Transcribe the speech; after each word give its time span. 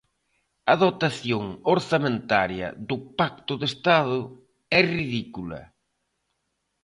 A 0.71 0.73
dotación 0.83 1.43
orzamentaria 1.75 2.67
do 2.89 2.97
Pacto 3.19 3.53
de 3.61 3.65
Estado 3.73 4.19
é 4.79 4.81
ridícula. 4.97 5.61